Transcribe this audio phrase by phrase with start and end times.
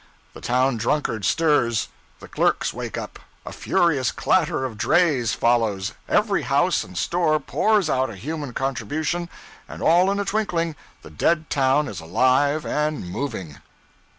[0.33, 1.87] The town drunkard stirs,
[2.21, 7.87] the clerks wake up, a furious clatter of drays follows, every house and store pours
[7.87, 9.29] out a human contribution,
[9.69, 13.57] and all in a twinkling the dead town is alive and moving.